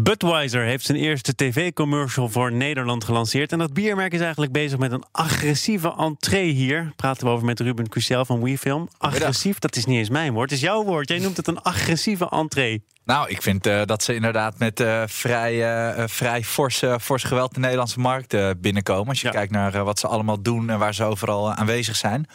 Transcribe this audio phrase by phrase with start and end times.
[0.00, 3.52] Budweiser heeft zijn eerste tv-commercial voor Nederland gelanceerd.
[3.52, 6.92] En dat biermerk is eigenlijk bezig met een agressieve entree hier.
[6.96, 8.88] Praten we over met Ruben Cusel van WeFilm.
[8.98, 11.08] Agressief, dat is niet eens mijn woord, het is jouw woord.
[11.08, 12.82] Jij noemt het een agressieve entree.
[13.04, 15.54] Nou, ik vind uh, dat ze inderdaad met uh, vrij,
[15.98, 19.08] uh, vrij fors, fors geweld de Nederlandse markt binnenkomen.
[19.08, 19.32] Als je ja.
[19.32, 22.26] kijkt naar wat ze allemaal doen en waar ze overal aanwezig zijn.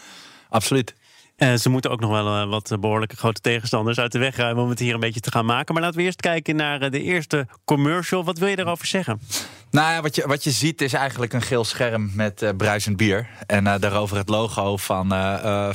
[0.50, 0.94] Absoluut.
[1.38, 4.64] Uh, ze moeten ook nog wel uh, wat behoorlijke grote tegenstanders uit de weg ruimen
[4.64, 5.74] om het hier een beetje te gaan maken.
[5.74, 8.24] Maar laten we eerst kijken naar uh, de eerste commercial.
[8.24, 9.22] Wat wil je daarover zeggen?
[9.72, 13.28] Nou ja, wat je, wat je ziet is eigenlijk een geel scherm met bruisend bier.
[13.46, 15.10] En daarover het logo van,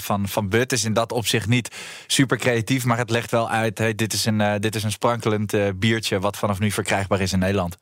[0.00, 1.74] van, van Bud is in dat opzicht niet
[2.06, 2.84] super creatief.
[2.84, 6.36] Maar het legt wel uit, hey, dit, is een, dit is een sprankelend biertje wat
[6.36, 7.76] vanaf nu verkrijgbaar is in Nederland.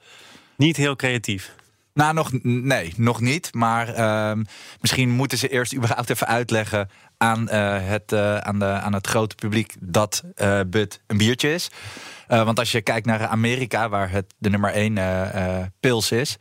[0.56, 1.54] Niet heel creatief.
[1.96, 3.54] Nou, nog, nee, nog niet.
[3.54, 4.44] Maar uh,
[4.80, 9.06] misschien moeten ze eerst überhaupt even uitleggen aan, uh, het, uh, aan, de, aan het
[9.06, 11.70] grote publiek dat uh, Bud een biertje is.
[12.26, 16.36] want als je kijkt naar Amerika, waar het de nummer 1 pils is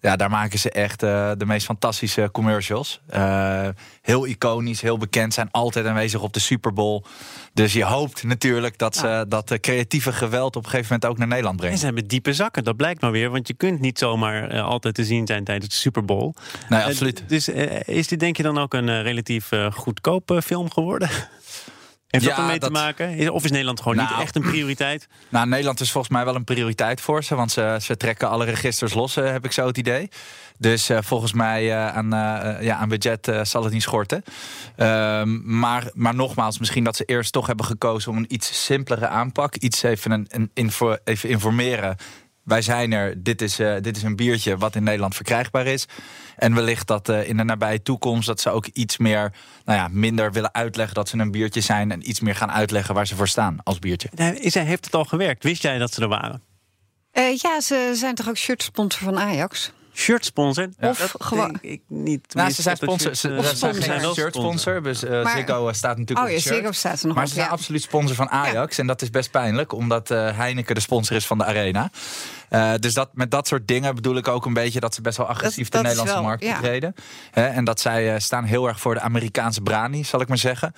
[0.00, 3.00] ja, daar maken ze echt uh, de meest fantastische commercials.
[3.14, 3.68] Uh,
[4.02, 7.02] heel iconisch, heel bekend, zijn altijd aanwezig op de Super Bowl.
[7.52, 11.28] Dus je hoopt natuurlijk dat ze dat creatieve geweld op een gegeven moment ook naar
[11.28, 11.74] Nederland brengen.
[11.74, 13.30] En ze hebben diepe zakken, dat blijkt maar weer.
[13.30, 16.32] Want je kunt niet zomaar uh, altijd te zien zijn tijdens de Super Bowl.
[16.68, 17.22] Nee, absoluut.
[17.26, 17.48] dus
[17.84, 21.08] is dit denk je dan ook een relatief goedkope film geworden?
[22.16, 22.74] Heeft ja, dat ermee dat...
[22.74, 23.32] te maken?
[23.32, 25.08] Of is Nederland gewoon nou, niet echt een prioriteit?
[25.28, 27.34] Nou, Nederland is volgens mij wel een prioriteit voor ze.
[27.34, 30.08] Want ze, ze trekken alle registers los, heb ik zo het idee.
[30.58, 34.22] Dus uh, volgens mij uh, aan, uh, ja, aan budget zal het niet schorten.
[34.76, 39.06] Ehm, maar, maar nogmaals, misschien dat ze eerst toch hebben gekozen om een iets simpelere
[39.08, 39.56] aanpak.
[39.56, 41.96] Iets even, een, een info, even informeren
[42.46, 45.86] wij zijn er, dit is, uh, dit is een biertje wat in Nederland verkrijgbaar is.
[46.36, 49.32] En wellicht dat uh, in de nabije toekomst dat ze ook iets meer,
[49.64, 51.92] nou ja, minder willen uitleggen dat ze een biertje zijn.
[51.92, 54.08] En iets meer gaan uitleggen waar ze voor staan als biertje.
[54.34, 55.42] Is hij, heeft het al gewerkt?
[55.42, 56.42] Wist jij dat ze er waren?
[57.12, 59.72] Uh, ja, ze zijn toch ook shirtsponsor van Ajax?
[59.96, 60.68] Shirt sponsor.
[60.80, 61.58] Of gewoon.
[61.60, 62.34] Ik niet.
[62.34, 63.14] Nou, ze zijn sponsor.
[63.14, 64.82] Ze, ze zijn geen shirt sponsor.
[64.82, 67.34] Dus uh, maar, Ziggo staat natuurlijk oh, ja, Ziggo staat er nog Maar op, ze
[67.34, 67.52] zijn ja.
[67.52, 68.76] absoluut sponsor van Ajax.
[68.76, 68.82] Ja.
[68.82, 71.90] En dat is best pijnlijk, omdat uh, Heineken de sponsor is van de Arena.
[72.50, 75.16] Uh, dus dat, met dat soort dingen bedoel ik ook een beetje dat ze best
[75.16, 76.94] wel agressief dat, de Nederlandse wel, markt betreden.
[77.32, 77.46] Ja.
[77.46, 80.74] en dat zij staan heel erg voor de Amerikaanse brani, zal ik maar zeggen.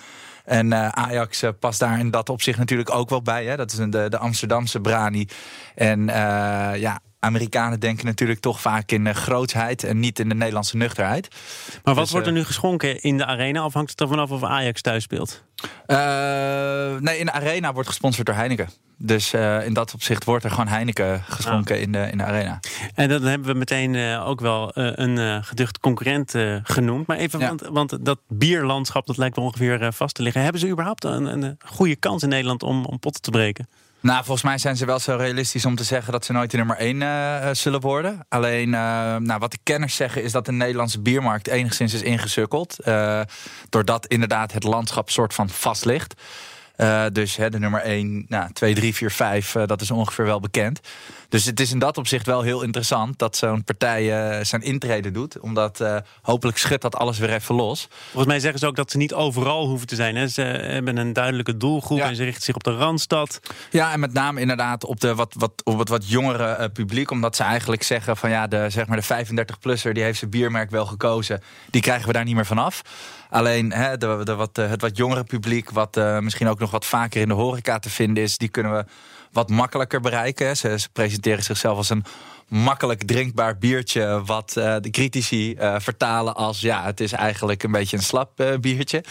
[0.48, 3.44] En uh, Ajax uh, past daar in dat opzicht natuurlijk ook wel bij.
[3.44, 3.56] Hè?
[3.56, 5.28] Dat is de, de Amsterdamse brani.
[5.74, 10.34] En uh, ja, Amerikanen denken natuurlijk toch vaak in uh, grootsheid en niet in de
[10.34, 11.28] Nederlandse nuchterheid.
[11.84, 13.64] Maar wat dus, wordt er nu geschonken in de arena?
[13.64, 15.44] Of hangt het er vanaf of Ajax thuis speelt?
[15.86, 18.68] Uh, nee, in de arena wordt gesponsord door Heineken.
[18.96, 21.82] Dus uh, in dat opzicht wordt er gewoon Heineken geschonken ah.
[21.82, 22.60] in, de, in de arena.
[22.94, 27.06] En dan hebben we meteen uh, ook wel een geducht concurrent genoemd.
[27.06, 27.48] Maar even, ja.
[27.48, 30.42] want, want, dat bierlandschap dat lijkt wel ongeveer vast te liggen.
[30.42, 33.68] Hebben ze überhaupt een, een goede kans in Nederland om, om potten te breken?
[34.00, 36.56] Nou, volgens mij zijn ze wel zo realistisch om te zeggen dat ze nooit de
[36.56, 38.26] nummer 1 uh, zullen worden.
[38.28, 42.76] Alleen, uh, nou, wat de kenners zeggen is dat de Nederlandse biermarkt enigszins is ingesukkeld.
[43.68, 46.14] Doordat inderdaad het landschap soort van vast ligt.
[46.78, 50.24] Uh, dus hè, de nummer 1, nou, 2, 3, 4, 5, uh, dat is ongeveer
[50.24, 50.80] wel bekend.
[51.28, 55.10] Dus het is in dat opzicht wel heel interessant dat zo'n partij uh, zijn intrede
[55.10, 55.38] doet.
[55.38, 57.88] Omdat hopelijk schudt dat alles weer even los.
[58.02, 60.16] Volgens mij zeggen ze ook dat ze niet overal hoeven te zijn.
[60.16, 60.28] Hè?
[60.28, 62.08] Ze hebben een duidelijke doelgroep ja.
[62.08, 63.40] en ze richten zich op de Randstad.
[63.70, 67.10] Ja, en met name inderdaad op, de wat, wat, op het wat jongere publiek.
[67.10, 70.70] Omdat ze eigenlijk zeggen van ja, de, zeg maar de 35-plusser die heeft zijn biermerk
[70.70, 71.42] wel gekozen.
[71.70, 72.82] Die krijgen we daar niet meer vanaf.
[73.30, 77.20] Alleen hè, de, de, wat, het wat jongere publiek, wat misschien ook nog wat vaker
[77.20, 78.84] in de horeca te vinden is, die kunnen we
[79.32, 80.56] wat makkelijker bereiken.
[80.56, 82.04] Ze, presenteren zichzelf als een
[82.48, 84.22] makkelijk drinkbaar biertje.
[84.24, 88.40] Wat uh, de critici uh, vertalen als ja, het is eigenlijk een beetje een slap
[88.40, 89.04] uh, biertje.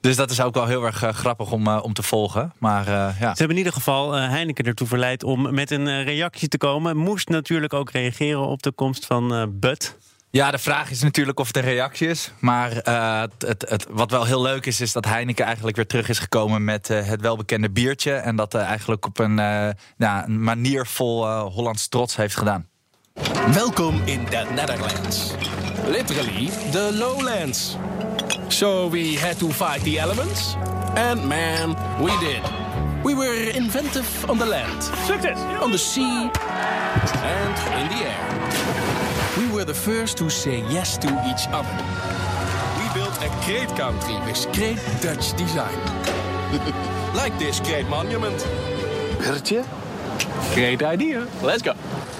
[0.00, 2.52] Dus dat is ook wel heel erg grappig om, om te volgen.
[2.58, 3.14] Maar, ja.
[3.18, 6.96] Ze hebben in ieder geval Heineken ertoe verleid om met een reactie te komen.
[6.96, 9.96] Moest natuurlijk ook reageren op de komst van Bud.
[10.34, 12.32] Ja, de vraag is natuurlijk of het een reactie is.
[12.38, 15.86] Maar uh, het, het, het, wat wel heel leuk is, is dat Heineken eigenlijk weer
[15.86, 18.12] terug is gekomen met uh, het welbekende biertje.
[18.12, 19.36] En dat uh, eigenlijk op een,
[19.96, 22.68] ja, een manier vol Hollands trots heeft gedaan.
[23.52, 25.34] Welkom in the Netherlands.
[25.86, 27.76] Literally the lowlands.
[28.48, 30.56] So we had to fight the elements.
[30.94, 32.42] And man, we did.
[33.02, 34.90] We were inventive on the land.
[35.06, 35.38] Success!
[35.60, 36.30] On the sea.
[37.22, 39.23] And in the air.
[39.36, 41.76] We were the first to say yes to each other.
[42.78, 45.78] We built a great country with great Dutch design.
[47.22, 48.46] like this great monument.
[49.18, 49.64] Bertje?
[50.52, 51.26] Great idea.
[51.42, 51.72] Let's go.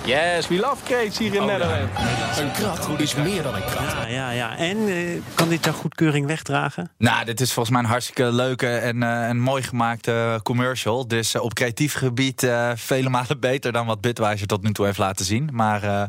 [0.04, 1.90] Yes, we love crates hier in Nederland.
[2.38, 3.90] Een krat is meer dan een krat.
[3.90, 4.56] Ja, ja, ja.
[4.56, 6.90] En eh, kan dit jouw goedkeuring wegdragen?
[6.98, 11.08] Nou, dit is volgens mij een hartstikke leuke en, eh, en mooi gemaakte commercial.
[11.08, 14.84] Dus eh, op creatief gebied eh, vele malen beter dan wat Bitwise tot nu toe
[14.84, 15.48] heeft laten zien.
[15.52, 16.02] Maar eh,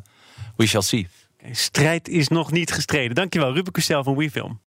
[0.55, 1.07] we shall see.
[1.51, 3.15] Strijd is nog niet gestreden.
[3.15, 4.59] Dankjewel, Ruben Custel van WeFilm.